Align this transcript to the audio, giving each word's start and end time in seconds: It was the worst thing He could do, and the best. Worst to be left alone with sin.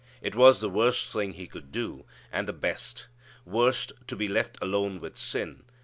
It 0.19 0.33
was 0.33 0.59
the 0.59 0.67
worst 0.71 1.09
thing 1.13 1.33
He 1.33 1.45
could 1.45 1.71
do, 1.71 2.05
and 2.31 2.47
the 2.47 2.53
best. 2.53 3.05
Worst 3.45 3.91
to 4.07 4.15
be 4.15 4.27
left 4.27 4.57
alone 4.59 4.99
with 4.99 5.15
sin. 5.15 5.61